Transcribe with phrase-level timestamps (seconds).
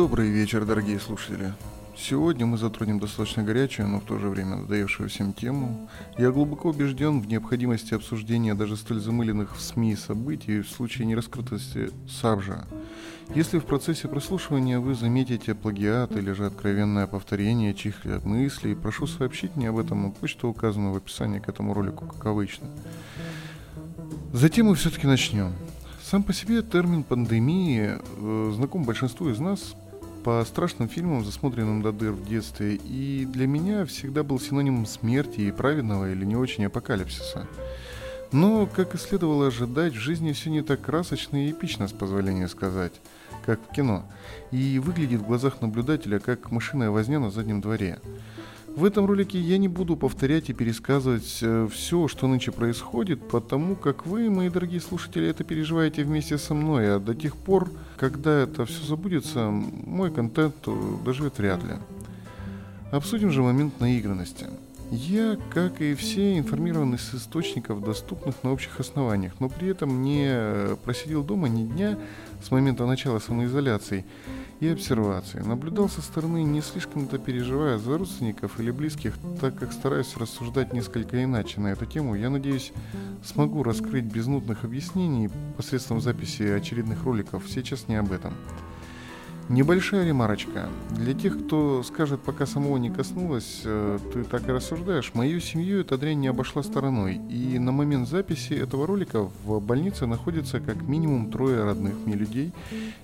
[0.00, 1.52] Добрый вечер, дорогие слушатели.
[1.94, 5.90] Сегодня мы затронем достаточно горячую, но в то же время надоевшую всем тему.
[6.16, 11.90] Я глубоко убежден в необходимости обсуждения даже столь замыленных в СМИ событий в случае нераскрытости
[12.08, 12.66] САБЖа.
[13.34, 19.54] Если в процессе прослушивания вы заметите плагиат или же откровенное повторение чьих-либо мыслей, прошу сообщить
[19.54, 22.68] мне об этом на почту, указанную в описании к этому ролику, как обычно.
[24.32, 25.52] Затем мы все-таки начнем.
[26.02, 29.76] Сам по себе термин пандемии э, знаком большинству из нас
[30.22, 35.40] по страшным фильмам, засмотренным до дыр в детстве, и для меня всегда был синонимом смерти
[35.40, 37.46] и праведного или не очень апокалипсиса.
[38.32, 42.48] Но, как и следовало ожидать, в жизни все не так красочно и эпично, с позволения
[42.48, 42.92] сказать,
[43.44, 44.04] как в кино,
[44.52, 47.98] и выглядит в глазах наблюдателя как машинная возня на заднем дворе.
[48.76, 53.74] В этом ролике я не буду повторять и пересказывать э, все, что нынче происходит, потому
[53.74, 58.42] как вы, мои дорогие слушатели, это переживаете вместе со мной, а до тех пор, когда
[58.42, 61.74] это все забудется, мой контент э, доживет вряд ли.
[62.92, 64.46] Обсудим же момент наигранности.
[64.92, 70.74] Я, как и все, информирован из источников, доступных на общих основаниях, но при этом не
[70.84, 71.96] просидел дома ни дня
[72.42, 74.04] с момента начала самоизоляции
[74.58, 75.38] и обсервации.
[75.38, 81.22] Наблюдал со стороны, не слишком-то переживая за родственников или близких, так как стараюсь рассуждать несколько
[81.22, 82.16] иначе на эту тему.
[82.16, 82.72] Я надеюсь,
[83.24, 87.44] смогу раскрыть без нудных объяснений посредством записи очередных роликов.
[87.48, 88.34] Сейчас не об этом.
[89.50, 90.68] Небольшая ремарочка.
[90.90, 95.80] Для тех, кто скажет, пока самого не коснулось, э, ты так и рассуждаешь, мою семью
[95.80, 97.20] эта дрянь не обошла стороной.
[97.28, 102.52] И на момент записи этого ролика в больнице находится как минимум трое родных мне людей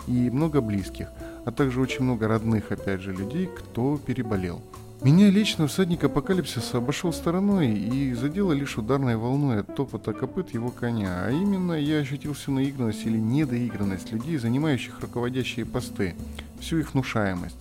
[0.06, 1.08] и много близких,
[1.44, 4.62] а также очень много родных, опять же, людей, кто переболел.
[5.02, 10.70] Меня лично всадник апокалипсиса обошел стороной и задела лишь ударной волной от топота копыт его
[10.70, 16.16] коня, а именно я ощутил всю наигранность или недоигранность людей, занимающих руководящие посты,
[16.60, 17.56] всю их внушаемость.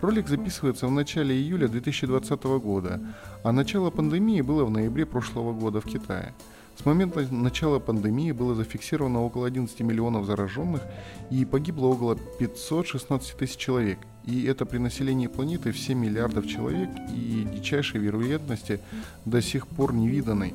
[0.00, 3.00] Ролик записывается в начале июля 2020 года,
[3.44, 6.34] а начало пандемии было в ноябре прошлого года в Китае.
[6.78, 10.82] С момента начала пандемии было зафиксировано около 11 миллионов зараженных
[11.28, 13.98] и погибло около 516 тысяч человек.
[14.24, 18.80] И это при населении планеты в 7 миллиардов человек и дичайшей вероятности
[19.24, 20.54] до сих пор невиданной.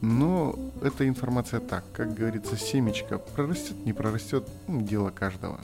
[0.00, 5.58] Но эта информация так, как говорится, семечко прорастет, не прорастет, ну, дело каждого.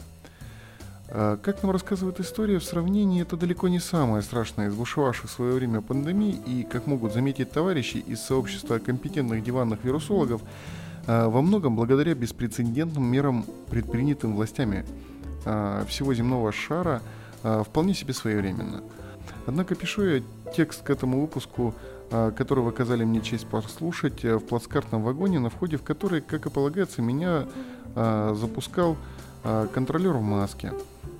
[1.09, 5.33] А, как нам рассказывает история, в сравнении это далеко не самое страшное из бушевавших в
[5.33, 10.43] свое время пандемий, и, как могут заметить товарищи из сообщества компетентных диванных вирусологов,
[11.07, 14.85] а, во многом благодаря беспрецедентным мерам, предпринятым властями
[15.45, 17.03] а, всего земного шара,
[17.43, 18.83] вполне себе своевременно.
[19.47, 20.23] Однако пишу я
[20.57, 21.75] текст к этому выпуску,
[22.11, 26.51] который вы оказали мне честь послушать, в плацкартном вагоне, на входе в который, как и
[26.51, 27.47] полагается, меня
[27.95, 28.97] запускал
[29.75, 30.73] контролер в маске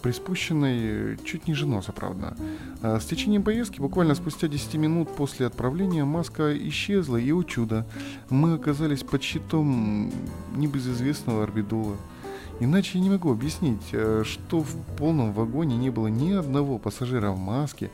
[0.07, 2.37] приспущенной чуть ниже носа, правда.
[2.81, 7.85] А с течением поездки, буквально спустя 10 минут после отправления, маска исчезла, и, о чудо,
[8.31, 10.13] мы оказались под щитом
[10.55, 11.97] небезызвестного орбидола.
[12.61, 17.33] Иначе я не могу объяснить, э, что в полном вагоне не было ни одного пассажира
[17.33, 17.91] в маске,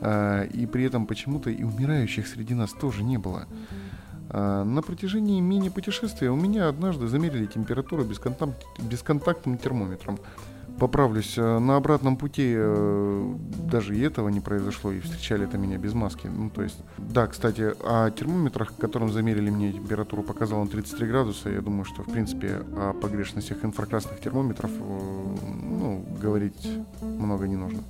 [0.00, 3.46] а, и при этом почему-то и умирающих среди нас тоже не было.
[4.28, 10.18] А, на протяжении мини-путешествия у меня однажды замерили температуру бесконтактным термометром
[10.78, 13.34] поправлюсь, э, на обратном пути э,
[13.70, 16.26] даже и этого не произошло, и встречали это меня без маски.
[16.26, 21.50] Ну, то есть, да, кстати, о термометрах, которым замерили мне температуру, показал он 33 градуса.
[21.50, 26.68] Я думаю, что, в принципе, о погрешностях инфракрасных термометров, э, ну, говорить
[27.00, 27.80] много не нужно.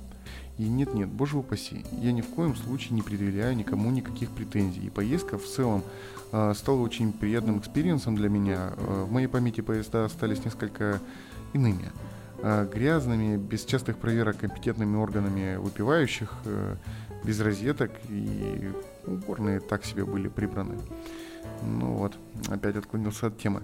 [0.57, 4.85] И нет-нет, боже упаси, я ни в коем случае не предъявляю никому никаких претензий.
[4.85, 5.83] И поездка в целом
[6.31, 8.71] э, стала очень приятным experience'ом для меня.
[8.77, 11.01] Э, в моей памяти поезда остались несколько
[11.53, 11.91] иными.
[12.41, 16.75] Э, грязными, без частых проверок компетентными органами выпивающих, э,
[17.23, 18.71] без розеток, и
[19.05, 20.77] уборные так себе были прибраны.
[21.63, 22.17] Ну вот,
[22.49, 23.63] опять отклонился от темы.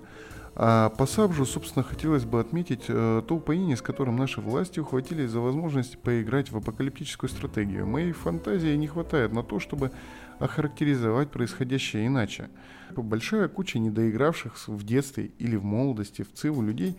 [0.55, 5.29] А по сабжу, собственно, хотелось бы отметить э, то упоение, с которым наши власти ухватились
[5.29, 7.87] за возможность поиграть в апокалиптическую стратегию.
[7.87, 9.91] Моей фантазии не хватает на то, чтобы
[10.39, 12.49] охарактеризовать происходящее иначе.
[12.95, 16.97] Большая куча недоигравших в детстве или в молодости в ЦИВу людей,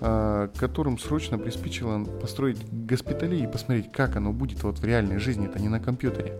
[0.00, 5.46] э, которым срочно приспичило построить госпитали и посмотреть, как оно будет вот в реальной жизни,
[5.46, 6.38] это не на компьютере.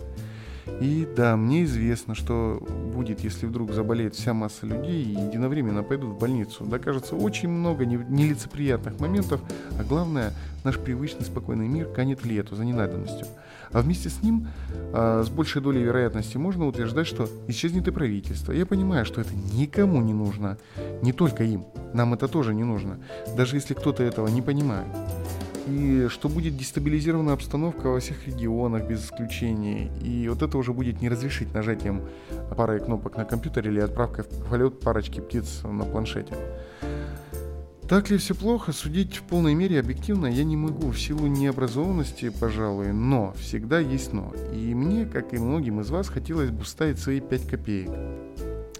[0.80, 2.62] И да, мне известно, что
[2.94, 6.64] будет, если вдруг заболеет вся масса людей и единовременно пойдут в больницу.
[6.64, 9.40] Да, кажется, очень много нелицеприятных моментов,
[9.78, 10.32] а главное,
[10.64, 13.26] наш привычный спокойный мир канет лету за ненадобностью.
[13.72, 14.48] А вместе с ним,
[14.92, 18.52] а, с большей долей вероятности, можно утверждать, что исчезнет и правительство.
[18.52, 20.58] Я понимаю, что это никому не нужно,
[21.00, 21.64] не только им.
[21.94, 22.98] Нам это тоже не нужно,
[23.36, 24.86] даже если кто-то этого не понимает.
[25.66, 29.90] И что будет дестабилизирована обстановка во всех регионах без исключения.
[30.02, 32.02] И вот это уже будет не разрешить нажатием
[32.56, 36.34] пары кнопок на компьютере или отправкой в полет парочки птиц на планшете.
[37.88, 42.30] Так ли все плохо, судить в полной мере объективно я не могу в силу необразованности,
[42.30, 44.32] пожалуй, но всегда есть но.
[44.54, 47.90] И мне, как и многим из вас, хотелось бы вставить свои 5 копеек.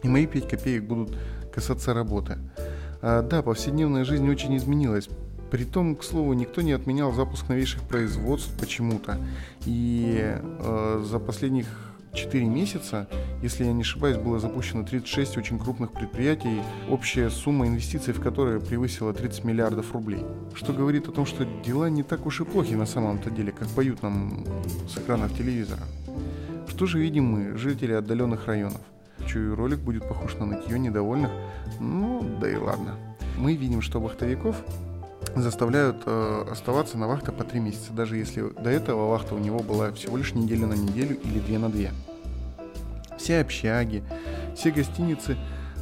[0.03, 1.17] И мои 5 копеек будут
[1.53, 2.39] касаться работы.
[3.03, 5.09] А, да, повседневная жизнь очень изменилась.
[5.53, 9.19] Притом, к слову, никто не отменял запуск новейших производств почему-то.
[9.67, 11.67] И э, за последних
[12.15, 13.07] 4 месяца,
[13.43, 18.61] если я не ошибаюсь, было запущено 36 очень крупных предприятий, общая сумма инвестиций в которые
[18.61, 20.25] превысила 30 миллиардов рублей.
[20.55, 23.69] Что говорит о том, что дела не так уж и плохи на самом-то деле, как
[23.69, 24.47] поют нам
[24.89, 25.83] с экранов телевизора.
[26.67, 28.81] Что же видим мы, жители отдаленных районов?
[29.27, 31.31] Чую, ролик будет похож на нытье недовольных,
[31.79, 32.97] ну да и ладно.
[33.37, 34.57] Мы видим, что вахтовиков
[35.37, 39.61] заставляют э, оставаться на вахте по три месяца, даже если до этого вахта у него
[39.61, 41.91] была всего лишь неделя на неделю или две на две.
[43.19, 44.03] Все общаги,
[44.57, 45.37] все гостиницы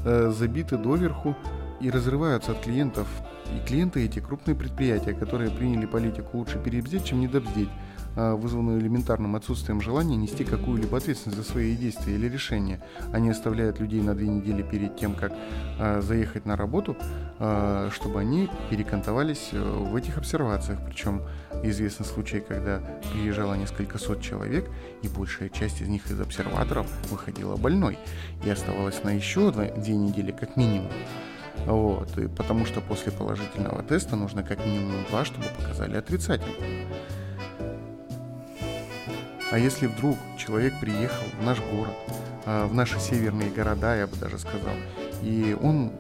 [0.04, 1.36] э, забиты доверху
[1.80, 3.08] и разрываются от клиентов.
[3.54, 7.70] И клиенты эти крупные предприятия, которые приняли политику лучше перебздеть, чем недобздеть,
[8.16, 12.80] вызванную элементарным отсутствием желания нести какую-либо ответственность за свои действия или решения.
[13.12, 15.32] Они оставляют людей на две недели перед тем, как
[15.78, 16.96] э, заехать на работу,
[17.38, 20.80] э, чтобы они перекантовались э, в этих обсервациях.
[20.84, 21.22] Причем
[21.62, 22.80] известны случаи, когда
[23.12, 24.68] приезжало несколько сот человек,
[25.02, 27.98] и большая часть из них из обсерваторов выходила больной
[28.44, 30.90] и оставалась на еще две недели как минимум.
[31.66, 36.86] Вот, и потому что после положительного теста нужно как минимум два, чтобы показали отрицательный.
[39.50, 41.94] А если вдруг человек приехал в наш город,
[42.46, 44.74] а, в наши северные города, я бы даже сказал,
[45.22, 45.92] и он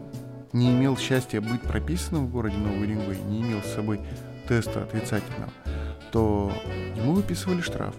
[0.52, 4.00] не имел счастья быть прописанным в городе Новый Уренгой, не имел с собой
[4.48, 5.52] теста отрицательного,
[6.12, 6.52] то
[6.96, 7.94] ему выписывали штраф.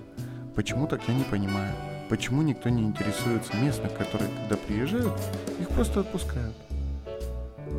[0.56, 1.74] Почему так, я не понимаю.
[2.10, 5.14] Почему никто не интересуется местных, которые, когда приезжают,
[5.60, 6.56] их просто отпускают.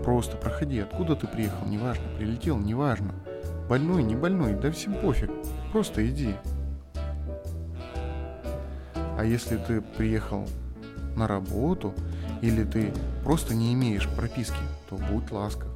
[0.05, 3.15] Просто проходи, откуда ты приехал, неважно, прилетел, неважно.
[3.69, 5.31] Больной, не больной, да всем пофиг.
[5.71, 6.35] Просто иди.
[9.23, 10.49] А если ты приехал
[11.15, 11.95] на работу
[12.41, 12.93] или ты
[13.23, 14.57] просто не имеешь прописки,
[14.91, 15.69] то будь ласков.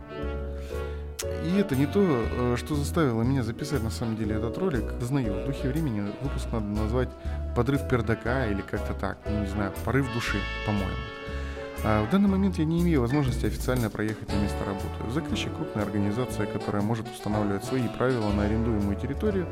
[1.45, 5.01] И это не то, э, что заставило меня записать на самом деле этот ролик.
[5.01, 7.09] Знаю, в духе времени выпуск надо назвать
[7.55, 10.91] «Подрыв пердака» или как-то так, ну, не знаю, «Порыв души», по-моему.
[11.85, 15.13] А в данный момент я не имею возможности официально проехать на место работы.
[15.15, 19.47] Заказчик– крупная организация, которая может устанавливать свои правила на арендуемую территорию,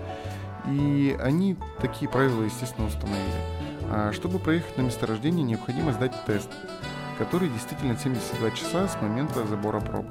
[0.66, 3.64] и они такие правила, естественно, установили.
[3.90, 6.50] А чтобы проехать на месторождение, необходимо сдать тест,
[7.18, 10.06] который действительно 72 часа с момента забора проб.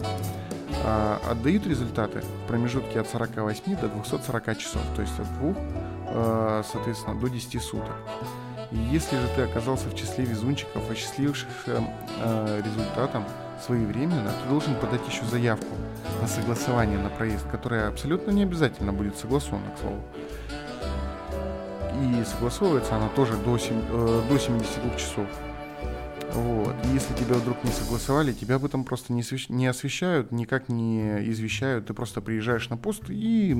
[0.85, 5.55] А отдают результаты в промежутке от 48 до 240 часов, то есть от 2,
[6.07, 7.95] а, соответственно, до 10 суток.
[8.71, 11.83] И если же ты оказался в числе везунчиков, осчастливившихся
[12.21, 13.23] а, результатом
[13.65, 15.75] своевременно, ты должен подать еще заявку
[16.21, 20.03] на согласование на проезд, которая абсолютно не обязательно будет согласована, к слову
[22.03, 25.27] и согласовывается она тоже до, 7, э, до 72 часов.
[26.33, 26.75] Вот.
[26.93, 29.49] Если тебя вдруг не согласовали, тебя об этом просто не, освещ...
[29.49, 31.87] не освещают, никак не извещают.
[31.87, 33.55] Ты просто приезжаешь на пост и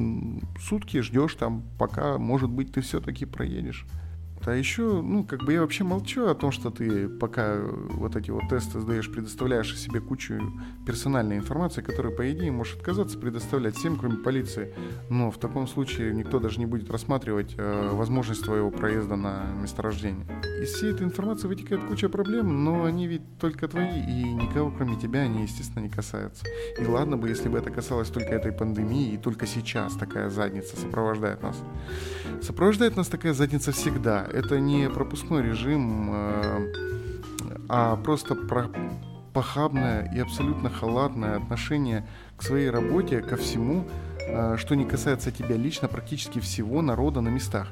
[0.59, 3.85] сутки ждешь там, пока, может быть, ты все-таки проедешь.
[4.45, 8.29] А еще, ну, как бы я вообще молчу о том, что ты пока вот эти
[8.29, 10.39] вот тесты сдаешь, предоставляешь себе кучу
[10.85, 14.73] персональной информации, которую, по идее, можешь отказаться предоставлять всем, кроме полиции.
[15.09, 20.25] Но в таком случае никто даже не будет рассматривать э, возможность твоего проезда на месторождение.
[20.61, 24.97] Из всей этой информации вытекает куча проблем, но они ведь только твои, и никого, кроме
[24.97, 26.45] тебя, они, естественно, не касаются.
[26.79, 30.75] И ладно бы, если бы это касалось только этой пандемии, и только сейчас такая задница
[30.75, 31.57] сопровождает нас.
[32.41, 36.73] Сопровождает нас такая задница всегда это не пропускной режим, э,
[37.69, 38.69] а просто про
[39.33, 43.85] похабное и абсолютно халатное отношение к своей работе, ко всему,
[44.57, 47.71] что не касается тебя лично, практически всего народа на местах.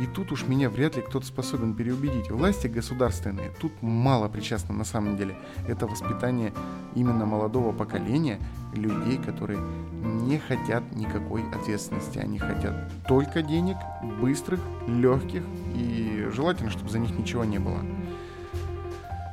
[0.00, 2.30] И тут уж меня вряд ли кто-то способен переубедить.
[2.30, 5.36] Власти государственные тут мало причастны на самом деле.
[5.66, 6.52] Это воспитание
[6.94, 8.38] именно молодого поколения,
[8.74, 9.58] людей, которые
[10.04, 12.18] не хотят никакой ответственности.
[12.18, 13.76] Они хотят только денег,
[14.20, 15.42] быстрых, легких
[15.74, 17.80] и желательно, чтобы за них ничего не было.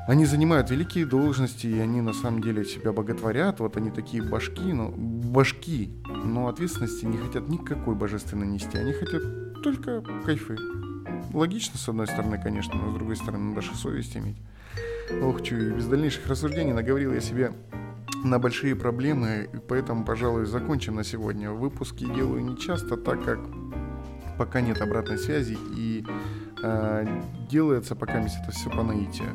[0.07, 3.59] Они занимают великие должности, и они на самом деле себя боготворят.
[3.59, 5.91] Вот они такие башки, но башки,
[6.23, 8.77] но ответственности не хотят никакой божественно нести.
[8.77, 9.23] Они хотят
[9.63, 10.57] только кайфы.
[11.33, 14.37] Логично, с одной стороны, конечно, но с другой стороны, надо же совесть иметь.
[15.23, 17.51] Ох, чую, без дальнейших рассуждений наговорил я себе
[18.23, 21.49] на большие проблемы, и поэтому, пожалуй, закончим на сегодня.
[21.51, 23.39] Выпуски делаю не часто, так как
[24.37, 26.05] пока нет обратной связи и
[26.61, 29.29] э, делается пока это все по наитию.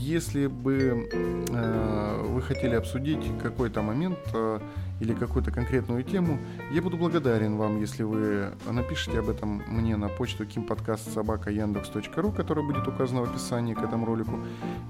[0.00, 4.60] Если бы э, вы хотели обсудить какой-то момент э,
[5.00, 6.38] или какую-то конкретную тему,
[6.72, 12.86] я буду благодарен вам, если вы напишите об этом мне на почту kimpodcast.sobaka.yandex.ru, которая будет
[12.86, 14.38] указана в описании к этому ролику.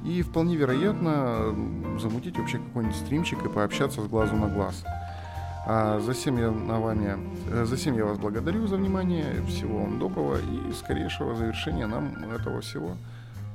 [0.04, 1.54] И вполне вероятно
[1.98, 4.84] замутить вообще какой-нибудь стримчик и пообщаться с глазу на глаз.
[5.66, 7.18] А всем я на вами,
[7.50, 9.42] э, за всем я вас благодарю за внимание.
[9.48, 12.96] Всего вам доброго и скорейшего завершения нам этого всего.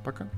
[0.04, 0.28] Пока.